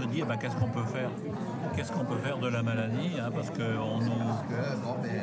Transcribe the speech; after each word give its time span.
se 0.00 0.06
dit, 0.06 0.20
eh 0.20 0.24
ben, 0.24 0.36
qu'est-ce 0.36 0.56
qu'on 0.56 0.68
peut 0.68 0.84
faire? 0.84 1.10
Qu'est-ce 1.76 1.92
qu'on 1.92 2.04
peut 2.04 2.16
faire 2.18 2.38
de 2.38 2.48
la 2.48 2.62
maladie 2.62 3.12
hein, 3.20 3.30
Parce 3.34 3.50
qu'on 3.50 3.98
nous, 4.00 4.12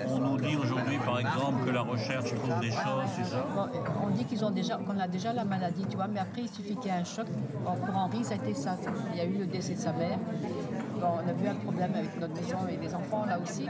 on 0.10 0.18
nous 0.20 0.38
dit 0.38 0.55
aujourd'hui, 0.55 0.98
par 1.05 1.20
exemple, 1.20 1.66
que 1.66 1.70
la 1.71 1.82
recherche 1.82 2.34
trouve 2.36 2.60
des 2.60 2.71
choses, 2.71 3.10
c'est 3.16 3.26
ça? 3.26 3.46
Bon, 3.55 3.68
on 4.05 4.10
dit 4.12 4.26
qu'ils 4.26 4.44
ont 4.46 4.52
déjà, 4.52 4.78
qu'on 4.78 4.98
a 5.00 5.08
déjà 5.08 5.34
la 5.34 5.44
maladie, 5.46 5.86
tu 5.90 5.95
vois, 5.98 6.08
mais 6.08 6.20
après 6.20 6.41
il 6.44 6.50
suffit 6.50 6.76
qu'il 6.76 6.91
y 6.91 6.94
ait 6.94 7.00
un 7.00 7.04
choc. 7.04 7.26
Bon, 7.66 7.76
pour 7.76 7.95
Henri, 7.95 8.23
ça 8.23 8.34
a 8.34 8.38
été 8.38 8.54
ça. 8.54 8.76
Il 9.13 9.18
y 9.18 9.21
a 9.21 9.26
eu 9.26 9.38
le 9.38 9.45
décès 9.45 9.73
de 9.73 9.80
sa 9.80 9.91
mère. 9.94 10.18
Bon, 11.00 11.07
on 11.23 11.30
a 11.30 11.34
vu 11.34 11.48
un 11.48 11.55
problème 11.55 11.91
avec 11.96 12.20
notre 12.20 12.34
maison 12.36 12.57
et 12.71 12.78
les 12.78 12.94
enfants 12.96 13.25
là 13.25 13.38
aussi. 13.39 13.68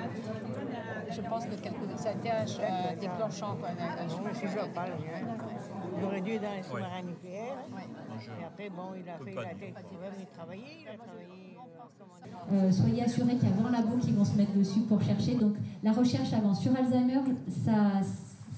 Je 1.09 1.21
pense 1.21 1.45
que 1.45 1.55
quelque- 1.55 1.75
ça 1.97 2.09
a 2.09 2.11
été 2.13 2.29
un, 2.31 2.45
ch- 2.45 2.59
un 2.61 2.95
déclenchant. 2.95 3.55
Quoi, 3.59 3.69
un- 3.69 4.07
Il 5.97 6.03
aurait 6.05 6.21
dû 6.21 6.31
être 6.31 6.41
dans 6.43 6.55
les 6.55 6.63
sous-marins 6.63 7.03
nucléaires. 7.07 7.57
Ouais. 7.73 7.87
Et 8.39 8.43
après, 8.45 8.69
bon, 8.69 8.93
il 8.95 9.07
a 9.09 9.17
fait 9.23 9.31
pas 9.35 9.43
la 9.43 9.53
dire. 9.53 9.59
tête 9.59 9.73
quand 9.89 9.99
même, 10.01 10.13
il 10.19 10.25
travaillait, 10.27 10.77
il 10.81 10.87
a 10.87 10.97
travaillé. 10.97 11.57
euh. 12.53 12.67
Euh, 12.67 12.71
soyez 12.71 13.03
assurés 13.03 13.35
qu'il 13.35 13.49
y 13.49 13.51
a 13.51 13.55
20 13.55 13.71
labos 13.71 13.97
qui 13.97 14.11
vont 14.11 14.25
se 14.25 14.35
mettre 14.37 14.53
dessus 14.53 14.81
pour 14.81 15.01
chercher. 15.01 15.35
Donc 15.35 15.53
la 15.83 15.91
recherche 15.91 16.33
avance. 16.33 16.61
Sur 16.61 16.75
Alzheimer, 16.75 17.21
ça, 17.65 18.01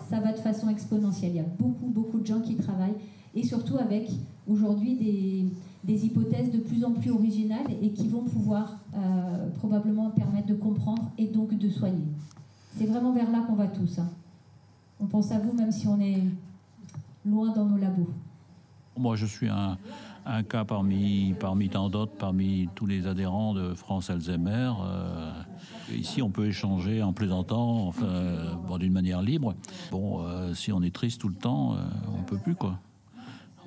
ça 0.09 0.19
va 0.19 0.31
de 0.33 0.37
façon 0.39 0.69
exponentielle. 0.69 1.31
Il 1.31 1.37
y 1.37 1.39
a 1.39 1.43
beaucoup, 1.59 1.87
beaucoup 1.87 2.19
de 2.19 2.25
gens 2.25 2.41
qui 2.41 2.55
travaillent 2.55 2.95
et 3.35 3.43
surtout 3.43 3.77
avec 3.77 4.09
aujourd'hui 4.47 4.95
des, 4.95 5.45
des 5.83 6.05
hypothèses 6.05 6.51
de 6.51 6.57
plus 6.59 6.83
en 6.83 6.91
plus 6.91 7.11
originales 7.11 7.65
et 7.81 7.91
qui 7.91 8.07
vont 8.07 8.23
pouvoir 8.23 8.77
euh, 8.95 9.49
probablement 9.59 10.09
permettre 10.11 10.47
de 10.47 10.55
comprendre 10.55 11.11
et 11.17 11.27
donc 11.27 11.57
de 11.57 11.69
soigner. 11.69 12.05
C'est 12.77 12.85
vraiment 12.85 13.11
vers 13.13 13.29
là 13.31 13.43
qu'on 13.47 13.55
va 13.55 13.67
tous. 13.67 13.99
hein. 13.99 14.09
On 14.99 15.05
pense 15.05 15.31
à 15.31 15.39
vous 15.39 15.53
même 15.53 15.71
si 15.71 15.87
on 15.87 15.99
est 15.99 16.23
loin 17.25 17.51
dans 17.53 17.65
nos 17.65 17.77
labos. 17.77 18.09
Moi, 18.97 19.15
je 19.15 19.25
suis 19.25 19.47
un, 19.47 19.77
cas 20.49 20.65
parmi, 20.65 21.33
parmi 21.39 21.69
tant 21.69 21.89
d'autres, 21.89 22.11
parmi 22.17 22.67
tous 22.75 22.85
les 22.85 23.07
adhérents 23.07 23.53
de 23.53 23.73
France 23.73 24.09
Alzheimer. 24.09 24.73
Euh, 24.83 25.31
ici, 25.93 26.21
on 26.21 26.29
peut 26.29 26.47
échanger 26.47 27.01
en 27.01 27.13
plaisantant, 27.13 27.87
enfin, 27.87 28.57
bon, 28.67 28.77
d'une 28.77 28.91
manière 28.91 29.21
libre. 29.21 29.55
Bon, 29.91 30.25
euh, 30.25 30.53
si 30.53 30.73
on 30.73 30.81
est 30.81 30.93
triste 30.93 31.21
tout 31.21 31.29
le 31.29 31.35
temps, 31.35 31.75
euh, 31.75 31.77
on 32.19 32.23
peut 32.23 32.37
plus, 32.37 32.55
quoi. 32.55 32.77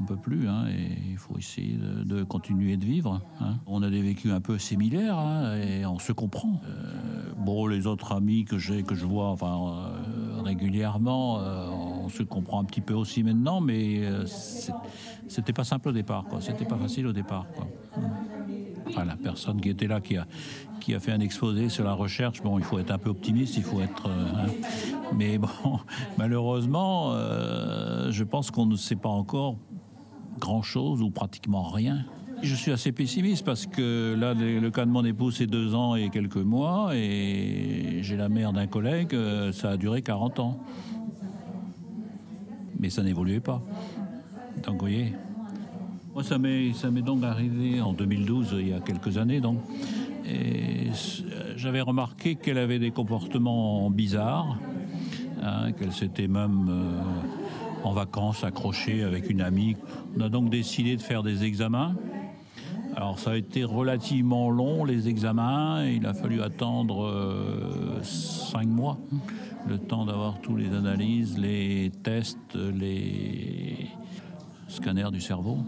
On 0.00 0.04
peut 0.04 0.16
plus, 0.16 0.48
hein, 0.48 0.66
et 0.68 0.98
il 1.10 1.16
faut 1.16 1.38
essayer 1.38 1.78
de, 1.78 2.24
continuer 2.24 2.76
de 2.76 2.84
vivre. 2.84 3.20
hein. 3.40 3.56
On 3.66 3.82
a 3.82 3.88
des 3.90 4.02
vécus 4.02 4.32
un 4.32 4.40
peu 4.40 4.58
similaires, 4.58 5.18
hein, 5.18 5.56
et 5.56 5.86
on 5.86 5.98
se 5.98 6.12
comprend. 6.12 6.60
Bon, 7.38 7.66
les 7.66 7.86
autres 7.86 8.12
amis 8.12 8.44
que 8.44 8.58
j'ai, 8.58 8.82
que 8.82 8.94
je 8.94 9.06
vois, 9.06 9.28
enfin, 9.28 9.92
régulièrement, 10.44 11.40
se 12.12 12.22
comprend 12.22 12.60
un 12.60 12.64
petit 12.64 12.80
peu 12.80 12.94
aussi 12.94 13.22
maintenant, 13.22 13.60
mais 13.60 14.04
euh, 14.04 14.24
c'était 15.28 15.52
pas 15.52 15.64
simple 15.64 15.88
au 15.88 15.92
départ, 15.92 16.24
quoi. 16.24 16.40
C'était 16.40 16.64
pas 16.64 16.76
facile 16.76 17.06
au 17.06 17.12
départ, 17.12 17.46
la 19.06 19.16
personne 19.16 19.60
qui 19.60 19.70
était 19.70 19.86
là, 19.86 20.00
qui 20.00 20.16
a, 20.16 20.26
qui 20.80 20.94
a 20.94 21.00
fait 21.00 21.12
un 21.12 21.20
exposé 21.20 21.68
sur 21.68 21.84
la 21.84 21.94
recherche, 21.94 22.42
bon, 22.42 22.58
il 22.58 22.64
faut 22.64 22.78
être 22.78 22.90
un 22.90 22.98
peu 22.98 23.10
optimiste, 23.10 23.56
il 23.56 23.62
faut 23.62 23.80
être. 23.80 24.06
euh, 24.08 24.26
hein. 24.36 24.46
Mais 25.16 25.38
bon, 25.38 25.48
malheureusement, 26.18 27.12
euh, 27.12 28.10
je 28.10 28.24
pense 28.24 28.50
qu'on 28.50 28.66
ne 28.66 28.76
sait 28.76 28.96
pas 28.96 29.08
encore 29.08 29.56
grand-chose 30.38 31.02
ou 31.02 31.10
pratiquement 31.10 31.62
rien. 31.62 32.04
Je 32.42 32.54
suis 32.56 32.72
assez 32.72 32.90
pessimiste 32.90 33.44
parce 33.44 33.66
que 33.66 34.16
là, 34.18 34.34
le, 34.34 34.58
le 34.58 34.70
cas 34.70 34.84
de 34.84 34.90
mon 34.90 35.04
épouse, 35.04 35.36
c'est 35.36 35.46
deux 35.46 35.76
ans 35.76 35.94
et 35.94 36.10
quelques 36.10 36.36
mois, 36.36 36.90
et 36.92 38.00
j'ai 38.02 38.16
la 38.16 38.28
mère 38.28 38.52
d'un 38.52 38.66
collègue, 38.66 39.14
euh, 39.14 39.52
ça 39.52 39.70
a 39.70 39.76
duré 39.76 40.02
40 40.02 40.40
ans. 40.40 40.58
Mais 42.82 42.90
ça 42.90 43.02
n'évoluait 43.04 43.40
pas. 43.40 43.62
Donc, 44.64 44.74
vous 44.74 44.80
voyez. 44.80 45.14
Moi, 46.12 46.24
ça 46.24 46.36
m'est, 46.36 46.72
donc 47.02 47.22
arrivé 47.22 47.80
en 47.80 47.92
2012, 47.92 48.56
il 48.58 48.68
y 48.68 48.72
a 48.74 48.80
quelques 48.80 49.16
années, 49.16 49.40
donc. 49.40 49.58
C- 50.24 51.24
j'avais 51.56 51.80
remarqué 51.80 52.34
qu'elle 52.34 52.58
avait 52.58 52.78
des 52.78 52.90
comportements 52.90 53.88
bizarres, 53.90 54.58
hein, 55.42 55.72
qu'elle 55.72 55.92
s'était 55.92 56.28
même 56.28 56.68
euh, 56.68 57.00
en 57.84 57.92
vacances 57.92 58.42
accrochée 58.44 59.02
avec 59.04 59.30
une 59.30 59.40
amie. 59.40 59.76
On 60.16 60.20
a 60.20 60.28
donc 60.28 60.50
décidé 60.50 60.96
de 60.96 61.00
faire 61.02 61.22
des 61.22 61.44
examens. 61.44 61.94
Alors 62.96 63.18
ça 63.18 63.30
a 63.32 63.36
été 63.36 63.64
relativement 63.64 64.50
long 64.50 64.84
les 64.84 65.08
examens, 65.08 65.84
il 65.86 66.04
a 66.06 66.12
fallu 66.14 66.42
attendre 66.42 67.04
euh, 67.06 68.02
cinq 68.02 68.66
mois, 68.66 68.98
le 69.68 69.78
temps 69.78 70.04
d'avoir 70.04 70.40
tous 70.40 70.56
les 70.56 70.74
analyses, 70.74 71.38
les 71.38 71.90
tests, 72.02 72.54
les 72.54 73.88
scanners 74.68 75.10
du 75.10 75.20
cerveau. 75.20 75.58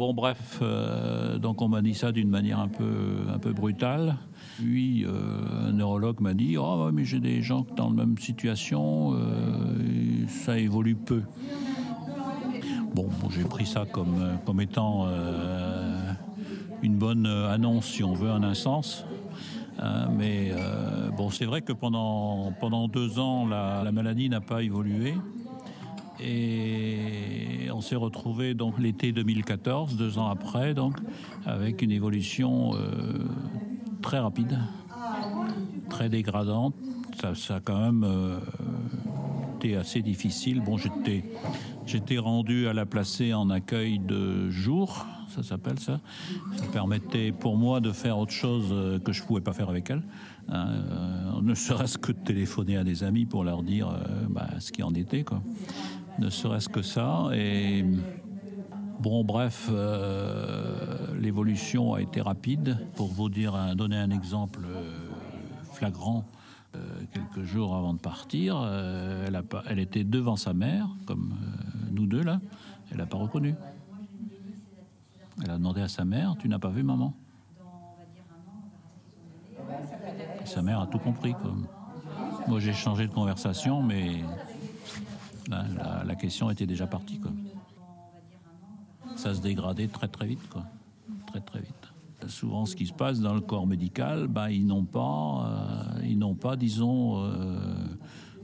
Bon 0.00 0.14
bref, 0.14 0.60
euh, 0.62 1.36
donc 1.36 1.60
on 1.60 1.68
m'a 1.68 1.82
dit 1.82 1.92
ça 1.92 2.10
d'une 2.10 2.30
manière 2.30 2.58
un 2.58 2.68
peu, 2.68 3.18
un 3.30 3.38
peu 3.38 3.52
brutale. 3.52 4.16
Puis 4.56 5.04
euh, 5.04 5.68
un 5.68 5.72
neurologue 5.72 6.20
m'a 6.20 6.32
dit 6.32 6.56
Oh, 6.56 6.88
mais 6.90 7.04
j'ai 7.04 7.20
des 7.20 7.42
gens 7.42 7.66
dans 7.76 7.90
la 7.90 7.96
même 7.96 8.16
situation, 8.16 9.12
euh, 9.12 10.26
ça 10.26 10.58
évolue 10.58 10.94
peu. 10.94 11.22
Bon, 12.94 13.08
bon, 13.20 13.28
j'ai 13.28 13.44
pris 13.44 13.66
ça 13.66 13.84
comme, 13.84 14.38
comme 14.46 14.62
étant 14.62 15.06
une 16.82 16.96
bonne 16.96 17.26
annonce, 17.26 17.84
si 17.84 18.02
on 18.02 18.14
veut, 18.14 18.30
en 18.30 18.42
un 18.42 18.54
sens. 18.54 19.04
Hein, 19.80 20.08
mais 20.16 20.52
euh, 20.52 21.10
bon, 21.10 21.30
c'est 21.30 21.46
vrai 21.46 21.62
que 21.62 21.72
pendant, 21.72 22.52
pendant 22.60 22.86
deux 22.86 23.18
ans, 23.18 23.46
la, 23.46 23.82
la 23.82 23.92
maladie 23.92 24.28
n'a 24.28 24.40
pas 24.40 24.62
évolué. 24.62 25.14
Et 26.22 27.70
on 27.72 27.80
s'est 27.80 27.96
retrouvé 27.96 28.52
donc 28.52 28.78
l'été 28.78 29.10
2014, 29.10 29.96
deux 29.96 30.18
ans 30.18 30.28
après, 30.28 30.74
donc, 30.74 30.96
avec 31.46 31.80
une 31.80 31.92
évolution 31.92 32.72
euh, 32.74 33.26
très 34.02 34.18
rapide, 34.18 34.58
très 35.88 36.10
dégradante. 36.10 36.74
Ça, 37.18 37.34
ça 37.34 37.56
a 37.56 37.60
quand 37.60 37.80
même 37.80 38.04
euh, 38.04 38.38
été 39.60 39.76
assez 39.76 40.00
difficile. 40.00 40.62
Bon, 40.62 40.78
j'étais, 40.78 41.22
j'étais 41.84 42.16
rendu 42.16 42.66
à 42.66 42.72
la 42.72 42.86
placer 42.86 43.34
en 43.34 43.50
accueil 43.50 43.98
de 43.98 44.48
jour, 44.48 45.04
ça 45.28 45.42
s'appelle 45.42 45.78
ça. 45.78 46.00
Ça 46.56 46.64
permettait 46.72 47.30
pour 47.30 47.58
moi 47.58 47.80
de 47.80 47.92
faire 47.92 48.16
autre 48.16 48.32
chose 48.32 48.68
euh, 48.72 48.98
que 48.98 49.12
je 49.12 49.20
ne 49.20 49.26
pouvais 49.26 49.42
pas 49.42 49.52
faire 49.52 49.68
avec 49.68 49.90
elle. 49.90 50.02
Hein, 50.48 50.66
euh, 50.70 51.42
ne 51.42 51.54
serait-ce 51.54 51.98
que 51.98 52.12
de 52.12 52.18
téléphoner 52.18 52.78
à 52.78 52.84
des 52.84 53.04
amis 53.04 53.26
pour 53.26 53.44
leur 53.44 53.62
dire 53.62 53.88
euh, 53.88 54.26
bah, 54.30 54.48
ce 54.60 54.72
qui 54.72 54.82
en 54.82 54.94
était, 54.94 55.24
quoi. 55.24 55.42
Ne 56.18 56.30
serait-ce 56.30 56.70
que 56.70 56.80
ça. 56.80 57.28
Et 57.34 57.84
bon, 58.98 59.24
bref, 59.24 59.70
l'évolution 61.18 61.94
a 61.94 62.00
été 62.00 62.20
rapide. 62.20 62.78
Pour 62.94 63.08
vous 63.08 63.28
dire, 63.28 63.74
donner 63.76 63.96
un 63.96 64.10
exemple 64.10 64.60
flagrant, 65.72 66.24
euh, 66.76 67.00
quelques 67.12 67.42
jours 67.44 67.74
avant 67.74 67.94
de 67.94 67.98
partir, 67.98 68.60
euh, 68.62 69.28
elle, 69.66 69.78
était 69.78 70.04
devant 70.04 70.36
sa 70.36 70.52
mère, 70.52 70.88
comme 71.06 71.32
euh, 71.32 71.88
nous 71.90 72.06
deux 72.06 72.22
là. 72.22 72.40
Elle 72.90 72.98
n'a 72.98 73.06
pas 73.06 73.18
reconnu. 73.18 73.54
Elle 75.42 75.50
a 75.50 75.56
demandé 75.56 75.80
à 75.80 75.88
sa 75.88 76.04
mère 76.04 76.36
Tu 76.38 76.48
n'as 76.48 76.58
pas 76.58 76.70
vu 76.70 76.82
maman? 76.82 77.14
Sa 80.44 80.62
mère 80.62 80.80
a 80.80 80.86
tout 80.86 80.98
compris. 80.98 81.34
Moi, 82.48 82.58
j'ai 82.60 82.72
changé 82.72 83.06
de 83.06 83.12
conversation, 83.12 83.82
mais 83.82 84.22
la, 85.48 86.04
la- 86.04 86.14
question 86.16 86.50
était 86.50 86.66
déjà 86.66 86.86
partie. 86.86 87.20
Ça 89.16 89.34
se 89.34 89.40
dégradait 89.40 89.86
très 89.88 90.08
très 90.08 90.26
vite. 90.26 90.40
Très 91.26 91.40
très 91.40 91.60
vite. 91.60 91.79
Souvent, 92.30 92.64
ce 92.64 92.76
qui 92.76 92.86
se 92.86 92.92
passe 92.92 93.20
dans 93.20 93.34
le 93.34 93.40
corps 93.40 93.66
médical, 93.66 94.28
ben, 94.28 94.48
ils 94.48 94.64
n'ont 94.64 94.84
pas, 94.84 95.96
euh, 95.98 96.00
ils 96.04 96.16
n'ont 96.16 96.36
pas, 96.36 96.56
disons, 96.56 97.24
euh, 97.24 97.56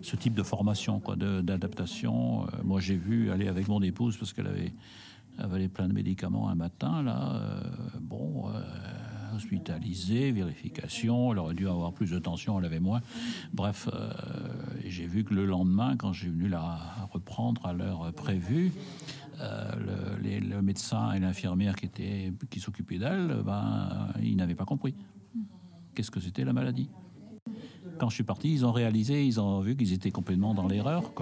ce 0.03 0.17
type 0.17 0.35
de 0.35 0.43
formation, 0.43 0.99
quoi, 0.99 1.15
d'adaptation. 1.17 2.45
Euh, 2.45 2.47
moi, 2.65 2.81
j'ai 2.81 2.97
vu 2.97 3.31
aller 3.31 3.47
avec 3.47 3.69
mon 3.69 3.81
épouse 3.83 4.17
parce 4.17 4.33
qu'elle 4.33 4.49
avait 4.49 4.75
avalé 5.39 5.69
plein 5.69 5.87
de 5.87 5.93
médicaments 5.93 6.49
un 6.49 6.57
matin. 6.57 7.03
Là, 7.03 7.41
bon, 8.01 8.51
hospitalisée, 9.35 10.33
vérification. 10.33 11.33
Elle 11.33 11.39
aurait 11.39 11.55
dû 11.55 11.69
avoir 11.69 11.93
plus 11.93 12.11
de 12.11 12.19
tension, 12.19 12.59
elle 12.59 12.65
avait 12.65 12.81
moins. 12.81 13.03
Bref, 13.53 13.89
j'ai 14.85 15.07
vu 15.07 15.25
que 15.25 15.35
le 15.35 15.45
lendemain, 15.45 15.97
quand 15.97 16.13
j'ai 16.13 16.29
venu 16.29 16.49
la 16.49 16.79
reprendre 17.13 17.67
à 17.67 17.75
l'heure 17.75 18.11
prévue, 18.15 18.73
euh, 19.41 19.71
le, 20.17 20.23
les- 20.23 20.41
le 20.41 20.63
médecin 20.63 21.13
et 21.13 21.21
l'infirmière 21.21 21.77
qui, 21.77 21.89
qui 22.51 22.61
s'occupaient 22.61 22.99
d'elle, 22.99 23.43
ben, 23.45 24.09
ils 24.23 24.37
n'avaient 24.37 24.55
pas 24.55 24.65
compris. 24.65 24.95
Qu'est-ce 25.95 26.11
que 26.11 26.21
c'était 26.21 26.45
la 26.45 26.53
maladie? 26.53 26.89
Quand 27.99 28.09
je 28.11 28.15
suis 28.17 28.25
parti, 28.25 28.53
ils 28.53 28.67
ont 28.67 28.73
réalisé, 28.73 29.27
ils 29.27 29.41
ont 29.41 29.61
vu 29.61 29.77
qu'ils 29.77 29.93
étaient 29.93 30.11
complètement 30.11 30.53
dans 30.55 30.67
l'erreur. 30.67 31.13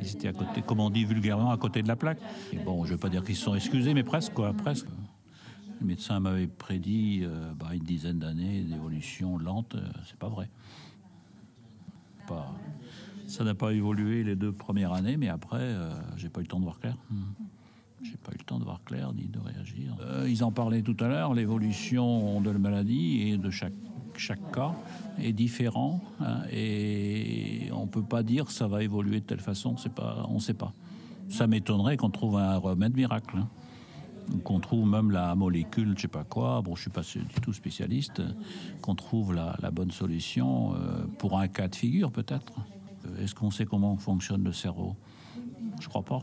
Ils 0.00 0.10
étaient 0.12 0.28
à 0.28 0.32
côté, 0.32 0.62
comme 0.62 0.80
on 0.80 0.90
dit 0.90 1.04
vulgairement, 1.04 1.50
à 1.50 1.56
côté 1.56 1.82
de 1.82 1.88
la 1.88 1.96
plaque. 1.96 2.18
Et 2.52 2.58
bon, 2.58 2.84
je 2.84 2.90
ne 2.90 2.94
veux 2.94 3.00
pas 3.00 3.08
dire 3.08 3.24
qu'ils 3.24 3.36
se 3.36 3.44
sont 3.44 3.54
excusés, 3.54 3.92
mais 3.94 4.04
presque, 4.04 4.32
quoi, 4.32 4.52
presque. 4.52 4.86
Le 5.80 5.86
médecin 5.86 6.20
m'avait 6.20 6.46
prédit 6.46 7.20
euh, 7.22 7.52
bah, 7.58 7.68
une 7.74 7.82
dizaine 7.82 8.18
d'années 8.18 8.62
d'évolution 8.62 9.38
lente. 9.38 9.74
euh, 9.74 9.88
c'est 10.06 10.18
pas 10.18 10.28
vrai. 10.28 10.48
Pas- 12.26 12.54
ça 13.30 13.44
n'a 13.44 13.54
pas 13.54 13.72
évolué 13.72 14.24
les 14.24 14.34
deux 14.34 14.52
premières 14.52 14.92
années, 14.92 15.16
mais 15.16 15.28
après, 15.28 15.60
euh, 15.60 15.90
j'ai 16.16 16.28
pas 16.28 16.40
eu 16.40 16.44
le 16.44 16.48
temps 16.48 16.58
de 16.58 16.64
voir 16.64 16.80
clair. 16.80 16.96
Hmm. 17.10 17.44
J'ai 18.02 18.16
pas 18.16 18.32
eu 18.32 18.38
le 18.38 18.44
temps 18.44 18.58
de 18.58 18.64
voir 18.64 18.82
clair 18.84 19.12
ni 19.12 19.26
de 19.26 19.38
réagir. 19.38 19.96
Euh, 20.00 20.26
ils 20.28 20.42
en 20.42 20.50
parlaient 20.50 20.82
tout 20.82 20.96
à 21.00 21.08
l'heure, 21.08 21.32
l'évolution 21.34 22.40
de 22.40 22.50
la 22.50 22.58
maladie 22.58 23.28
et 23.28 23.36
de 23.36 23.50
chaque, 23.50 23.74
chaque 24.16 24.52
cas 24.52 24.74
est 25.18 25.32
différent 25.32 26.00
hein, 26.20 26.42
et 26.50 27.68
on 27.72 27.86
peut 27.86 28.02
pas 28.02 28.22
dire 28.22 28.46
que 28.46 28.52
ça 28.52 28.66
va 28.66 28.82
évoluer 28.82 29.20
de 29.20 29.26
telle 29.26 29.40
façon, 29.40 29.76
c'est 29.76 29.94
pas, 29.94 30.26
on 30.28 30.40
sait 30.40 30.54
pas. 30.54 30.72
Ça 31.28 31.46
m'étonnerait 31.46 31.96
qu'on 31.96 32.10
trouve 32.10 32.36
un 32.36 32.56
remède 32.56 32.96
miracle. 32.96 33.36
Hein 33.36 33.48
qu'on 34.44 34.60
trouve 34.60 34.86
même 34.88 35.10
la 35.10 35.34
molécule, 35.34 35.94
je 35.96 36.02
sais 36.02 36.08
pas 36.08 36.22
quoi, 36.22 36.62
bon, 36.62 36.76
je 36.76 36.82
suis 36.82 36.90
pas 36.90 37.02
du 37.02 37.40
tout 37.42 37.52
spécialiste, 37.52 38.22
qu'on 38.80 38.94
trouve 38.94 39.34
la, 39.34 39.70
bonne 39.72 39.90
solution 39.90 40.74
euh, 40.74 41.04
pour 41.18 41.38
un 41.38 41.48
cas 41.48 41.66
de 41.66 41.74
figure 41.74 42.12
peut-être. 42.12 42.52
Est-ce 43.20 43.34
qu'on 43.34 43.50
sait 43.50 43.66
comment 43.66 43.96
fonctionne 43.96 44.42
le 44.44 44.52
cerveau? 44.52 44.96
Je 45.80 45.88
crois 45.88 46.02
pas. 46.02 46.22